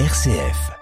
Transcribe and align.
RCF. 0.00 0.72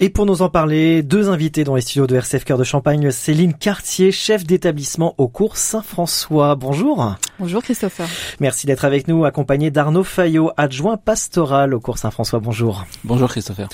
Et 0.00 0.10
pour 0.10 0.26
nous 0.26 0.42
en 0.42 0.48
parler, 0.48 1.04
deux 1.04 1.30
invités 1.30 1.62
dans 1.62 1.76
les 1.76 1.80
studios 1.80 2.08
de 2.08 2.16
RCF 2.16 2.44
Cœur 2.44 2.58
de 2.58 2.64
Champagne, 2.64 3.12
Céline 3.12 3.54
Cartier, 3.54 4.10
chef 4.10 4.44
d'établissement 4.44 5.14
au 5.16 5.28
cours 5.28 5.56
Saint-François. 5.56 6.56
Bonjour. 6.56 7.14
Bonjour 7.42 7.60
Christopher. 7.60 8.06
Merci 8.38 8.68
d'être 8.68 8.84
avec 8.84 9.08
nous, 9.08 9.24
accompagné 9.24 9.72
d'Arnaud 9.72 10.04
Fayot, 10.04 10.52
adjoint 10.56 10.96
pastoral 10.96 11.74
au 11.74 11.80
cours 11.80 11.98
Saint-François. 11.98 12.38
Bonjour. 12.38 12.84
Bonjour 13.02 13.28
Christopher. 13.28 13.68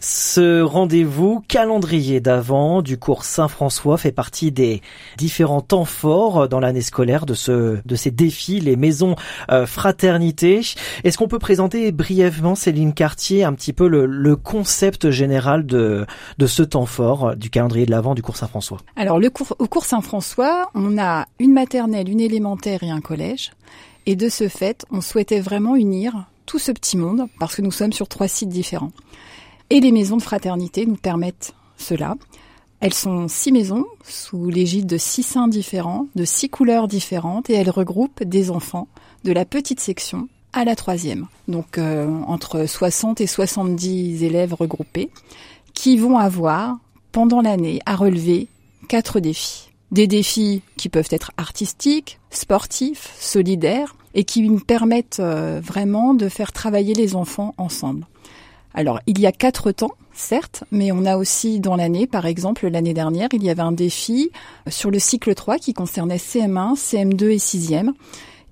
Ce 0.00 0.60
rendez-vous 0.60 1.42
calendrier 1.48 2.20
d'avant 2.20 2.80
du 2.80 2.96
cours 2.96 3.24
Saint-François 3.24 3.96
fait 3.96 4.12
partie 4.12 4.52
des 4.52 4.82
différents 5.16 5.62
temps 5.62 5.84
forts 5.84 6.48
dans 6.48 6.60
l'année 6.60 6.80
scolaire 6.80 7.26
de 7.26 7.34
ce 7.34 7.78
de 7.84 7.96
ces 7.96 8.12
défis, 8.12 8.60
les 8.60 8.76
maisons 8.76 9.16
euh, 9.50 9.66
fraternité. 9.66 10.60
Est-ce 11.02 11.18
qu'on 11.18 11.26
peut 11.26 11.40
présenter 11.40 11.90
brièvement, 11.90 12.54
Céline 12.54 12.94
Cartier, 12.94 13.42
un 13.42 13.52
petit 13.52 13.72
peu 13.72 13.88
le, 13.88 14.06
le 14.06 14.36
concept 14.36 15.10
général 15.10 15.66
de, 15.66 16.06
de 16.38 16.46
ce 16.46 16.62
temps 16.62 16.86
fort 16.86 17.34
du 17.34 17.50
calendrier 17.50 17.84
de 17.84 17.90
l'Avent 17.90 18.14
du 18.14 18.22
cours 18.22 18.36
Saint-François? 18.36 18.78
Alors 18.94 19.18
le 19.18 19.28
cours, 19.28 19.56
au 19.58 19.66
cours 19.66 19.86
Saint-François, 19.86 20.70
on 20.76 20.96
a 20.98 21.26
une 21.40 21.52
maternelle, 21.52 22.08
une 22.08 22.20
élémentaire 22.20 22.84
et 22.84 22.90
un 22.90 23.00
Et 24.06 24.16
de 24.16 24.28
ce 24.28 24.48
fait, 24.48 24.84
on 24.90 25.00
souhaitait 25.00 25.40
vraiment 25.40 25.76
unir 25.76 26.26
tout 26.46 26.58
ce 26.58 26.72
petit 26.72 26.96
monde 26.96 27.26
parce 27.38 27.56
que 27.56 27.62
nous 27.62 27.72
sommes 27.72 27.92
sur 27.92 28.08
trois 28.08 28.28
sites 28.28 28.48
différents. 28.48 28.92
Et 29.70 29.80
les 29.80 29.92
maisons 29.92 30.16
de 30.16 30.22
fraternité 30.22 30.86
nous 30.86 30.96
permettent 30.96 31.54
cela. 31.76 32.14
Elles 32.80 32.94
sont 32.94 33.28
six 33.28 33.52
maisons 33.52 33.84
sous 34.04 34.48
l'égide 34.48 34.86
de 34.86 34.96
six 34.98 35.22
saints 35.22 35.48
différents, 35.48 36.06
de 36.14 36.24
six 36.24 36.48
couleurs 36.48 36.88
différentes, 36.88 37.50
et 37.50 37.54
elles 37.54 37.70
regroupent 37.70 38.22
des 38.22 38.50
enfants 38.50 38.88
de 39.24 39.32
la 39.32 39.44
petite 39.44 39.80
section 39.80 40.28
à 40.52 40.64
la 40.64 40.76
troisième. 40.76 41.26
Donc 41.48 41.76
euh, 41.76 42.08
entre 42.26 42.66
60 42.66 43.20
et 43.20 43.26
70 43.26 44.22
élèves 44.22 44.54
regroupés 44.54 45.10
qui 45.74 45.98
vont 45.98 46.18
avoir 46.18 46.78
pendant 47.12 47.40
l'année 47.40 47.80
à 47.84 47.96
relever 47.96 48.48
quatre 48.88 49.20
défis. 49.20 49.68
Des 49.90 50.06
défis 50.06 50.62
qui 50.76 50.88
peuvent 50.88 51.08
être 51.10 51.32
artistiques, 51.36 52.20
sportifs, 52.30 53.14
solidaires 53.18 53.96
et 54.14 54.24
qui 54.24 54.42
me 54.42 54.60
permettent 54.60 55.20
euh, 55.20 55.60
vraiment 55.62 56.14
de 56.14 56.28
faire 56.28 56.52
travailler 56.52 56.94
les 56.94 57.16
enfants 57.16 57.54
ensemble. 57.56 58.06
Alors, 58.74 59.00
il 59.06 59.18
y 59.18 59.26
a 59.26 59.32
quatre 59.32 59.72
temps, 59.72 59.94
certes, 60.12 60.64
mais 60.70 60.92
on 60.92 61.06
a 61.06 61.16
aussi 61.16 61.58
dans 61.58 61.74
l'année, 61.74 62.06
par 62.06 62.26
exemple, 62.26 62.68
l'année 62.68 62.94
dernière, 62.94 63.28
il 63.32 63.42
y 63.42 63.50
avait 63.50 63.62
un 63.62 63.72
défi 63.72 64.30
sur 64.68 64.90
le 64.90 64.98
cycle 64.98 65.34
3 65.34 65.58
qui 65.58 65.72
concernait 65.72 66.16
CM1, 66.16 66.74
CM2 66.76 67.24
et 67.30 67.38
6e. 67.38 67.92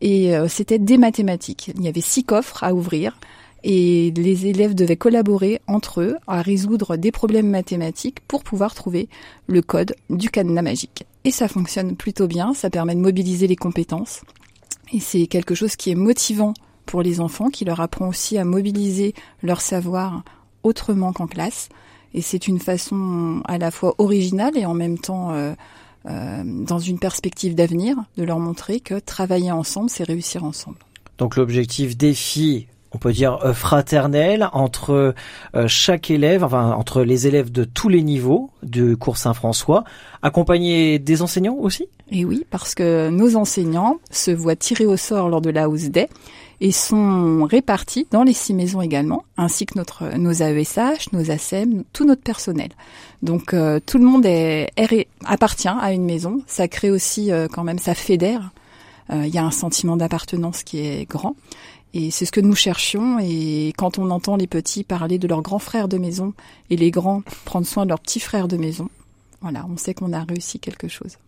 Et 0.00 0.36
euh, 0.36 0.48
c'était 0.48 0.78
des 0.78 0.98
mathématiques. 0.98 1.70
Il 1.76 1.82
y 1.82 1.88
avait 1.88 2.00
six 2.00 2.24
coffres 2.24 2.64
à 2.64 2.74
ouvrir 2.74 3.18
et 3.64 4.12
les 4.16 4.46
élèves 4.46 4.74
devaient 4.74 4.96
collaborer 4.96 5.60
entre 5.66 6.00
eux 6.00 6.16
à 6.26 6.42
résoudre 6.42 6.96
des 6.96 7.10
problèmes 7.10 7.50
mathématiques 7.50 8.20
pour 8.28 8.44
pouvoir 8.44 8.74
trouver 8.74 9.08
le 9.48 9.62
code 9.62 9.96
du 10.10 10.30
cadenas 10.30 10.62
magique. 10.62 11.04
Et 11.27 11.32
ça 11.32 11.48
fonctionne 11.48 11.96
plutôt 11.96 12.28
bien, 12.28 12.55
ça 12.55 12.70
permet 12.70 12.94
de 12.94 13.00
mobiliser 13.00 13.48
les 13.48 13.56
compétences. 13.56 14.22
Et 14.92 15.00
c'est 15.00 15.27
quelque 15.27 15.56
chose 15.56 15.74
qui 15.74 15.91
est 15.91 15.96
motivant 15.96 16.55
pour 16.86 17.02
les 17.02 17.20
enfants, 17.20 17.48
qui 17.48 17.64
leur 17.64 17.80
apprend 17.80 18.06
aussi 18.06 18.38
à 18.38 18.44
mobiliser 18.44 19.12
leur 19.42 19.60
savoir 19.60 20.22
autrement 20.62 21.12
qu'en 21.12 21.27
classe. 21.27 21.69
Et 22.14 22.22
c'est 22.22 22.47
une 22.47 22.60
façon 22.60 23.42
à 23.44 23.58
la 23.58 23.72
fois 23.72 23.97
originale 23.98 24.56
et 24.56 24.66
en 24.66 24.74
même 24.74 24.98
temps 24.98 25.32
euh, 25.32 25.52
euh, 26.08 26.42
dans 26.44 26.78
une 26.78 27.00
perspective 27.00 27.56
d'avenir 27.56 27.97
de 28.16 28.22
leur 28.22 28.38
montrer 28.38 28.78
que 28.78 29.00
travailler 29.00 29.50
ensemble, 29.50 29.91
c'est 29.91 30.04
réussir 30.04 30.44
ensemble. 30.44 30.78
Donc 31.19 31.34
l'objectif 31.34 31.97
défi 31.97 32.69
on 32.92 32.98
peut 32.98 33.12
dire 33.12 33.38
euh, 33.44 33.52
fraternel 33.52 34.48
entre 34.52 35.14
euh, 35.54 35.68
chaque 35.68 36.10
élève, 36.10 36.44
enfin 36.44 36.72
entre 36.72 37.02
les 37.02 37.26
élèves 37.26 37.50
de 37.50 37.64
tous 37.64 37.88
les 37.88 38.02
niveaux 38.02 38.50
du 38.62 38.96
cours 38.96 39.16
Saint-François, 39.16 39.84
accompagné 40.22 40.98
des 40.98 41.22
enseignants 41.22 41.56
aussi? 41.56 41.88
Et 42.10 42.25
oui, 42.25 42.46
parce 42.50 42.75
que 42.75 43.10
nos 43.10 43.36
enseignants 43.36 43.98
se 44.10 44.30
voient 44.30 44.56
tirés 44.56 44.86
au 44.86 44.96
sort 44.96 45.28
lors 45.28 45.41
de 45.41 45.50
la 45.50 45.69
hausse 45.69 45.91
Day 45.91 46.08
et 46.60 46.72
sont 46.72 47.44
répartis 47.44 48.06
dans 48.10 48.22
les 48.22 48.32
six 48.32 48.54
maisons 48.54 48.80
également, 48.80 49.25
ainsi 49.36 49.66
que 49.66 49.76
notre, 49.76 50.16
nos 50.16 50.32
AESH, 50.32 51.12
nos 51.12 51.30
ASEM, 51.30 51.84
tout 51.92 52.06
notre 52.06 52.22
personnel. 52.22 52.70
Donc 53.22 53.52
euh, 53.52 53.78
tout 53.84 53.98
le 53.98 54.04
monde 54.04 54.26
appartient 55.25 55.69
à 55.69 55.92
une 55.92 56.04
maison. 56.04 56.41
Ça 56.46 56.69
crée 56.69 56.91
aussi 56.91 57.30
quand 57.52 57.64
même, 57.64 57.78
ça 57.78 57.94
fédère. 57.94 58.52
Euh, 59.11 59.27
il 59.27 59.34
y 59.34 59.39
a 59.39 59.44
un 59.44 59.50
sentiment 59.50 59.97
d'appartenance 59.97 60.62
qui 60.62 60.78
est 60.78 61.09
grand. 61.09 61.37
Et 61.94 62.11
c'est 62.11 62.27
ce 62.27 62.33
que 62.33 62.41
nous 62.41 62.55
cherchions. 62.55 63.19
Et 63.21 63.72
quand 63.77 63.99
on 63.99 64.11
entend 64.11 64.37
les 64.37 64.47
petits 64.47 64.84
parler 64.84 65.19
de 65.19 65.28
leurs 65.28 65.43
grands 65.43 65.59
frères 65.59 65.89
de 65.89 65.99
maison 65.99 66.34
et 66.71 66.77
les 66.77 66.91
grands 66.91 67.22
prendre 67.44 67.67
soin 67.67 67.84
de 67.84 67.91
leurs 67.91 68.00
petits 68.00 68.21
frères 68.21 68.49
de 68.49 68.56
maison, 68.56 68.89
voilà, 69.41 69.67
on 69.71 69.77
sait 69.77 69.94
qu'on 69.94 70.12
a 70.12 70.25
réussi 70.25 70.59
quelque 70.59 70.89
chose. 70.89 71.19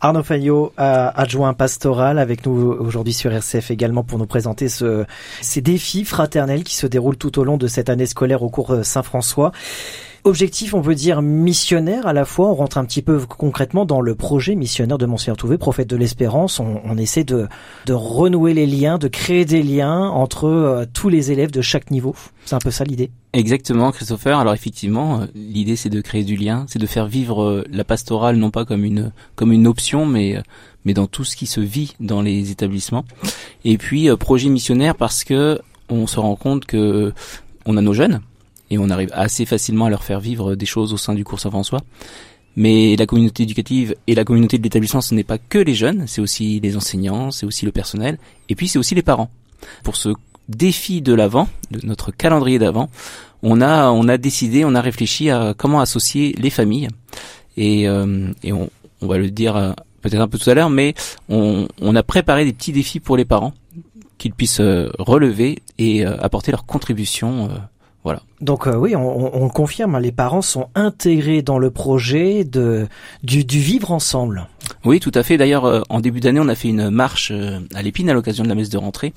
Arnaud 0.00 0.22
Fayot, 0.22 0.72
adjoint 0.76 1.52
pastoral, 1.52 2.18
avec 2.18 2.46
nous 2.46 2.52
aujourd'hui 2.52 3.12
sur 3.12 3.30
RCF 3.32 3.70
également 3.70 4.02
pour 4.02 4.18
nous 4.18 4.26
présenter 4.26 4.68
ce, 4.68 5.04
ces 5.42 5.60
défis 5.60 6.04
fraternels 6.04 6.64
qui 6.64 6.74
se 6.74 6.86
déroulent 6.86 7.18
tout 7.18 7.38
au 7.38 7.44
long 7.44 7.58
de 7.58 7.66
cette 7.66 7.90
année 7.90 8.06
scolaire 8.06 8.42
au 8.42 8.48
cours 8.48 8.74
Saint-François. 8.82 9.52
Objectif, 10.24 10.74
on 10.74 10.82
peut 10.82 10.94
dire 10.94 11.22
missionnaire 11.22 12.06
à 12.06 12.12
la 12.12 12.26
fois. 12.26 12.50
On 12.50 12.54
rentre 12.54 12.76
un 12.76 12.84
petit 12.84 13.00
peu 13.00 13.20
concrètement 13.26 13.86
dans 13.86 14.02
le 14.02 14.14
projet 14.14 14.54
missionnaire 14.54 14.98
de 14.98 15.06
Monseigneur 15.06 15.38
Touvé, 15.38 15.56
prophète 15.56 15.88
de 15.88 15.96
l'espérance. 15.96 16.60
On, 16.60 16.82
on, 16.84 16.98
essaie 16.98 17.24
de, 17.24 17.48
de 17.86 17.92
renouer 17.94 18.52
les 18.52 18.66
liens, 18.66 18.98
de 18.98 19.08
créer 19.08 19.46
des 19.46 19.62
liens 19.62 20.08
entre 20.08 20.44
euh, 20.44 20.84
tous 20.92 21.08
les 21.08 21.32
élèves 21.32 21.50
de 21.50 21.62
chaque 21.62 21.90
niveau. 21.90 22.14
C'est 22.44 22.54
un 22.54 22.58
peu 22.58 22.70
ça 22.70 22.84
l'idée. 22.84 23.10
Exactement, 23.32 23.92
Christopher. 23.92 24.38
Alors 24.38 24.52
effectivement, 24.52 25.22
euh, 25.22 25.26
l'idée 25.34 25.76
c'est 25.76 25.88
de 25.88 26.02
créer 26.02 26.24
du 26.24 26.36
lien, 26.36 26.66
c'est 26.68 26.78
de 26.78 26.86
faire 26.86 27.06
vivre 27.06 27.42
euh, 27.42 27.64
la 27.70 27.84
pastorale 27.84 28.36
non 28.36 28.50
pas 28.50 28.66
comme 28.66 28.84
une 28.84 29.12
comme 29.36 29.52
une 29.52 29.66
option, 29.66 30.04
mais 30.04 30.42
mais 30.84 30.92
dans 30.92 31.06
tout 31.06 31.24
ce 31.24 31.34
qui 31.34 31.46
se 31.46 31.60
vit 31.60 31.94
dans 31.98 32.20
les 32.20 32.50
établissements. 32.50 33.06
Et 33.64 33.78
puis 33.78 34.14
projet 34.16 34.50
missionnaire 34.50 34.96
parce 34.96 35.24
que 35.24 35.60
on 35.88 36.06
se 36.06 36.20
rend 36.20 36.36
compte 36.36 36.66
que 36.66 37.14
on 37.64 37.76
a 37.78 37.80
nos 37.80 37.94
jeunes 37.94 38.20
et 38.70 38.78
on 38.78 38.88
arrive 38.90 39.10
assez 39.12 39.44
facilement 39.44 39.86
à 39.86 39.90
leur 39.90 40.04
faire 40.04 40.20
vivre 40.20 40.54
des 40.54 40.66
choses 40.66 40.92
au 40.92 40.96
sein 40.96 41.14
du 41.14 41.24
cours 41.24 41.40
Saint-François. 41.40 41.80
Mais 42.56 42.96
la 42.96 43.06
communauté 43.06 43.44
éducative 43.44 43.94
et 44.06 44.14
la 44.14 44.24
communauté 44.24 44.58
de 44.58 44.62
l'établissement, 44.62 45.00
ce 45.00 45.14
n'est 45.14 45.24
pas 45.24 45.38
que 45.38 45.58
les 45.58 45.74
jeunes, 45.74 46.06
c'est 46.06 46.20
aussi 46.20 46.60
les 46.60 46.76
enseignants, 46.76 47.30
c'est 47.30 47.46
aussi 47.46 47.64
le 47.64 47.72
personnel, 47.72 48.18
et 48.48 48.54
puis 48.54 48.68
c'est 48.68 48.78
aussi 48.78 48.94
les 48.94 49.02
parents. 49.02 49.30
Pour 49.84 49.96
ce 49.96 50.10
défi 50.48 51.00
de 51.00 51.14
l'avant, 51.14 51.48
de 51.70 51.86
notre 51.86 52.10
calendrier 52.10 52.58
d'avant, 52.58 52.90
on 53.42 53.60
a 53.60 53.90
on 53.90 54.08
a 54.08 54.18
décidé, 54.18 54.64
on 54.64 54.74
a 54.74 54.80
réfléchi 54.80 55.30
à 55.30 55.54
comment 55.56 55.80
associer 55.80 56.34
les 56.38 56.50
familles 56.50 56.88
et, 57.56 57.88
euh, 57.88 58.32
et 58.42 58.52
on, 58.52 58.68
on, 59.00 59.06
va 59.06 59.18
le 59.18 59.30
dire 59.30 59.56
euh, 59.56 59.72
peut-être 60.02 60.20
un 60.20 60.28
peu 60.28 60.38
tout 60.38 60.50
à 60.50 60.54
l'heure, 60.54 60.70
mais 60.70 60.94
on, 61.28 61.68
on, 61.80 61.94
a 61.94 62.02
préparé 62.02 62.44
des 62.44 62.52
petits 62.52 62.72
défis 62.72 63.00
pour 63.00 63.16
les 63.16 63.24
parents 63.24 63.54
qu'ils 64.18 64.34
puissent 64.34 64.60
euh, 64.60 64.90
relever 64.98 65.62
et 65.78 66.04
apporter 66.04 66.50
leur 66.50 66.66
contribution 66.66 67.48
voilà. 68.02 68.22
Donc 68.40 68.66
euh, 68.66 68.76
oui, 68.76 68.96
on, 68.96 69.42
on, 69.42 69.48
confirme, 69.50 69.94
hein, 69.94 70.00
les 70.00 70.12
parents 70.12 70.40
sont 70.40 70.68
intégrés 70.74 71.42
dans 71.42 71.58
le 71.58 71.70
projet 71.70 72.44
de 72.44 72.88
du, 73.22 73.44
du 73.44 73.60
vivre 73.60 73.92
ensemble. 73.92 74.48
Oui, 74.84 75.00
tout 75.00 75.12
à 75.14 75.22
fait. 75.22 75.36
D'ailleurs, 75.36 75.66
euh, 75.66 75.82
en 75.90 76.00
début 76.00 76.20
d'année, 76.20 76.40
on 76.40 76.48
a 76.48 76.54
fait 76.54 76.68
une 76.68 76.88
marche 76.88 77.30
euh, 77.30 77.60
à 77.74 77.82
l'épine 77.82 78.08
à 78.08 78.14
l'occasion 78.14 78.42
de 78.42 78.48
la 78.48 78.54
messe 78.54 78.70
de 78.70 78.78
rentrée 78.78 79.12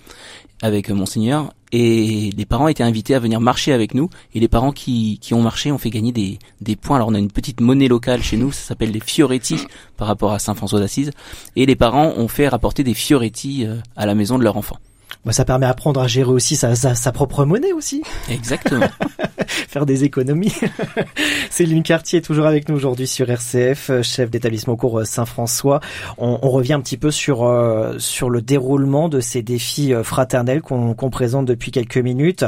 avec 0.62 0.90
monseigneur 0.90 1.54
et 1.72 2.30
les 2.38 2.46
parents 2.46 2.68
étaient 2.68 2.84
invités 2.84 3.16
à 3.16 3.20
venir 3.20 3.42
marcher 3.42 3.74
avec 3.74 3.94
nous 3.94 4.10
et 4.34 4.40
les 4.40 4.48
parents 4.48 4.72
qui, 4.72 5.18
qui 5.22 5.34
ont 5.34 5.42
marché 5.42 5.72
ont 5.72 5.78
fait 5.78 5.90
gagner 5.90 6.12
des, 6.12 6.40
des 6.62 6.76
points. 6.76 6.98
Alors 6.98 7.10
on 7.10 7.14
a 7.16 7.20
une 7.20 7.32
petite 7.32 7.60
monnaie 7.60 7.88
locale 7.88 8.22
chez 8.22 8.38
nous, 8.38 8.52
ça 8.52 8.62
s'appelle 8.68 8.92
les 8.92 9.02
fioretti 9.02 9.58
par 9.98 10.08
rapport 10.08 10.32
à 10.32 10.40
Saint 10.40 10.56
François 10.56 10.80
d'Assise 10.80 11.12
et 11.56 11.66
les 11.66 11.76
parents 11.76 12.14
ont 12.16 12.30
fait 12.30 12.48
rapporter 12.48 12.84
des 12.84 12.94
fioretti 12.94 13.66
à 13.98 14.06
la 14.06 14.16
maison 14.16 14.38
de 14.38 14.44
leur 14.44 14.56
enfant. 14.56 14.78
Bah, 15.26 15.32
ça 15.32 15.46
permet 15.46 15.66
d'apprendre 15.66 16.02
à 16.02 16.08
gérer 16.08 16.32
aussi 16.32 16.56
sa, 16.56 16.76
sa, 16.76 16.96
sa, 16.96 17.12
propre 17.14 17.46
monnaie 17.46 17.72
aussi. 17.72 18.04
Exactement. 18.30 18.88
Faire 19.48 19.86
des 19.86 20.04
économies. 20.04 20.54
Céline 21.50 21.84
Cartier 21.84 22.20
est 22.20 22.24
toujours 22.24 22.46
avec 22.46 22.68
nous 22.68 22.76
aujourd'hui 22.76 23.08
sur 23.08 23.30
RCF, 23.30 24.02
chef 24.02 24.30
d'établissement 24.30 24.74
au 24.74 24.78
cours 24.78 25.06
Saint-François. 25.06 25.80
On, 26.18 26.40
on, 26.42 26.50
revient 26.50 26.74
un 26.74 26.82
petit 26.82 26.98
peu 26.98 27.10
sur 27.10 27.44
euh, 27.44 27.98
sur 28.00 28.30
le 28.30 28.42
déroulement 28.42 29.10
de 29.10 29.20
ces 29.20 29.42
défis 29.42 29.94
euh, 29.94 30.04
fraternels 30.04 30.62
qu'on 30.62 30.94
qu 30.94 31.10
présente 31.10 31.46
depuis 31.46 31.72
quelques 31.72 31.98
minutes. 31.98 32.46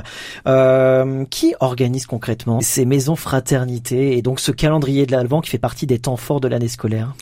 Euh, 0.48 1.26
qui 1.30 1.54
organise 1.60 2.06
concrètement 2.06 2.62
ces 2.62 2.86
maisons 2.86 3.16
fraternité 3.16 4.18
et 4.18 4.22
donc 4.22 4.40
ce 4.40 4.52
calendrier 4.52 5.06
de 5.06 5.12
l'Alban 5.12 5.42
qui 5.42 5.50
fait 5.50 5.58
partie 5.58 5.86
des 5.86 6.00
temps 6.00 6.18
forts 6.18 6.42
de 6.42 6.48
l'année 6.48 6.68
scolaire? 6.68 7.16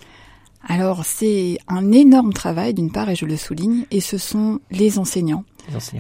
Alors 0.68 1.04
c'est 1.04 1.57
un 1.68 1.92
énorme 1.92 2.33
travail 2.33 2.74
d'une 2.74 2.92
part 2.92 3.10
et 3.10 3.16
je 3.16 3.25
le 3.25 3.36
souligne 3.36 3.86
et 3.92 4.00
ce 4.00 4.18
sont 4.18 4.60
les 4.72 4.98
enseignants 4.98 5.44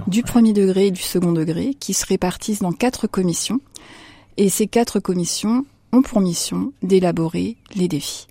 du 0.07 0.19
ouais. 0.19 0.23
premier 0.23 0.53
degré 0.53 0.87
et 0.87 0.91
du 0.91 1.01
second 1.01 1.31
degré 1.31 1.73
qui 1.79 1.93
se 1.93 2.05
répartissent 2.05 2.61
dans 2.61 2.71
quatre 2.71 3.07
commissions 3.07 3.59
et 4.37 4.49
ces 4.49 4.67
quatre 4.67 4.99
commissions 4.99 5.65
ont 5.91 6.01
pour 6.01 6.21
mission 6.21 6.73
d'élaborer 6.81 7.57
les 7.75 7.87
défis. 7.87 8.27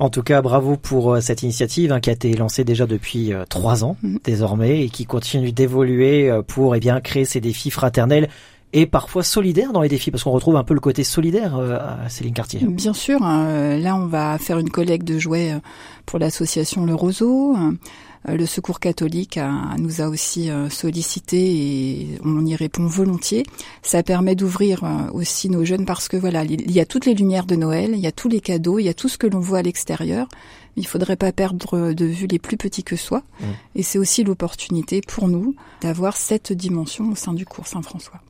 En 0.00 0.10
tout 0.10 0.22
cas, 0.22 0.42
bravo 0.42 0.76
pour 0.76 1.18
cette 1.20 1.42
initiative 1.42 1.92
hein, 1.92 2.00
qui 2.00 2.10
a 2.10 2.14
été 2.14 2.34
lancée 2.34 2.64
déjà 2.64 2.86
depuis 2.86 3.32
trois 3.48 3.84
ans 3.84 3.96
mm. 4.02 4.16
désormais 4.24 4.84
et 4.84 4.88
qui 4.88 5.04
continue 5.04 5.52
d'évoluer 5.52 6.30
pour 6.48 6.74
eh 6.74 6.80
bien 6.80 7.00
créer 7.00 7.24
ces 7.24 7.40
défis 7.40 7.70
fraternels 7.70 8.28
et 8.74 8.86
parfois 8.86 9.22
solidaire 9.22 9.72
dans 9.72 9.80
les 9.80 9.88
défis, 9.88 10.10
parce 10.10 10.24
qu'on 10.24 10.32
retrouve 10.32 10.56
un 10.56 10.64
peu 10.64 10.74
le 10.74 10.80
côté 10.80 11.04
solidaire 11.04 11.56
euh, 11.56 11.78
à 11.78 12.08
Céline 12.08 12.34
Cartier. 12.34 12.60
Bien 12.66 12.92
sûr, 12.92 13.22
hein, 13.22 13.78
là 13.78 13.94
on 13.94 14.06
va 14.06 14.36
faire 14.38 14.58
une 14.58 14.68
collecte 14.68 15.06
de 15.06 15.16
jouets 15.18 15.52
euh, 15.52 15.60
pour 16.04 16.18
l'association 16.18 16.84
Le 16.84 16.94
Roseau. 16.94 17.56
Euh, 17.56 17.70
le 18.26 18.46
Secours 18.46 18.80
catholique 18.80 19.38
nous 19.78 20.00
a 20.00 20.08
aussi 20.08 20.48
sollicité 20.70 21.36
et 21.36 22.18
on 22.24 22.46
y 22.46 22.56
répond 22.56 22.86
volontiers. 22.86 23.44
Ça 23.82 24.02
permet 24.02 24.34
d'ouvrir 24.34 24.82
aussi 25.12 25.50
nos 25.50 25.62
jeunes 25.66 25.84
parce 25.84 26.08
que 26.08 26.16
voilà, 26.16 26.42
il 26.42 26.70
y 26.70 26.80
a 26.80 26.86
toutes 26.86 27.04
les 27.04 27.12
lumières 27.12 27.44
de 27.44 27.54
Noël, 27.54 27.90
il 27.92 28.00
y 28.00 28.06
a 28.06 28.12
tous 28.12 28.30
les 28.30 28.40
cadeaux, 28.40 28.78
il 28.78 28.84
y 28.84 28.88
a 28.88 28.94
tout 28.94 29.10
ce 29.10 29.18
que 29.18 29.26
l'on 29.26 29.40
voit 29.40 29.58
à 29.58 29.62
l'extérieur. 29.62 30.26
Il 30.78 30.86
faudrait 30.86 31.16
pas 31.16 31.32
perdre 31.32 31.92
de 31.92 32.04
vue 32.06 32.26
les 32.26 32.38
plus 32.38 32.56
petits 32.56 32.82
que 32.82 32.96
soi. 32.96 33.18
Mmh. 33.18 33.44
Et 33.74 33.82
c'est 33.82 33.98
aussi 33.98 34.24
l'opportunité 34.24 35.02
pour 35.06 35.28
nous 35.28 35.54
d'avoir 35.82 36.16
cette 36.16 36.50
dimension 36.50 37.10
au 37.12 37.16
sein 37.16 37.34
du 37.34 37.44
cours 37.44 37.66
Saint-François. 37.66 38.22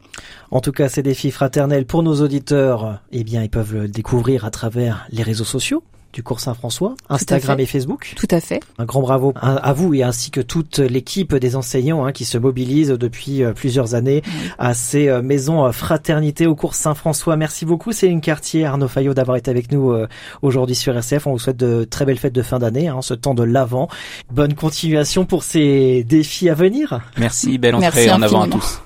En 0.50 0.61
tout 0.61 0.73
cas, 0.73 0.88
ces 0.88 1.03
défis 1.03 1.31
fraternels 1.31 1.87
pour 1.87 2.03
nos 2.03 2.21
auditeurs, 2.21 3.00
eh 3.12 3.25
bien, 3.25 3.43
ils 3.43 3.50
peuvent 3.50 3.75
le 3.75 3.88
découvrir 3.88 4.44
à 4.44 4.50
travers 4.50 5.06
les 5.11 5.23
réseaux 5.23 5.44
sociaux 5.44 5.82
du 6.15 6.23
cours 6.23 6.41
Saint-François, 6.41 6.94
Instagram 7.11 7.59
et 7.59 7.67
Facebook. 7.67 8.15
Tout 8.17 8.29
à 8.31 8.41
fait. 8.41 8.61
Un 8.79 8.85
grand 8.85 9.03
bravo 9.03 9.35
à 9.37 9.73
vous 9.73 9.93
et 9.94 10.05
ainsi 10.05 10.31
que 10.31 10.41
toute 10.41 10.79
l'équipe 10.79 11.35
des 11.35 11.56
enseignants 11.56 12.06
hein, 12.06 12.12
qui 12.12 12.25
se 12.25 12.38
mobilisent 12.38 12.91
depuis 12.91 13.43
euh, 13.43 13.53
plusieurs 13.53 13.97
années 13.97 14.23
à 14.59 14.75
ces 14.75 15.09
euh, 15.09 15.23
maisons 15.23 15.67
euh, 15.67 15.73
fraternité 15.73 16.47
au 16.47 16.55
cours 16.55 16.75
Saint-François. 16.75 17.37
Merci 17.37 17.67
beaucoup 17.67 17.91
Céline 17.91 18.20
Cartier, 18.20 18.65
Arnaud 18.65 18.87
Fayot 18.87 19.12
d'avoir 19.12 19.37
été 19.37 19.50
avec 19.50 19.73
nous 19.73 19.93
aujourd'hui 20.43 20.77
sur 20.77 20.97
RCF. 20.97 21.27
On 21.27 21.32
vous 21.32 21.38
souhaite 21.41 21.56
de 21.56 21.85
très 21.85 22.05
belles 22.05 22.19
fêtes 22.19 22.32
de 22.32 22.43
fin 22.43 22.61
d'année, 22.61 22.87
hein, 22.87 23.03
ce 23.03 23.15
temps 23.15 23.35
de 23.35 23.43
l'avant. 23.43 23.88
Bonne 24.32 24.55
continuation 24.55 25.25
pour 25.25 25.43
ces 25.43 26.05
défis 26.05 26.49
à 26.49 26.55
venir. 26.55 27.00
Merci, 27.19 27.59
belle 27.59 27.75
entrée 27.75 28.11
en 28.11 28.23
avant 28.23 28.43
à 28.43 28.49
tous. 28.49 28.85